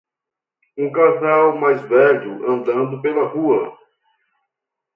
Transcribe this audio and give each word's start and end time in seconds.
Um 0.75 0.91
casal 0.91 1.59
mais 1.59 1.79
velho 1.83 2.49
andando 2.49 3.03
pela 3.03 3.27
rua. 3.27 3.77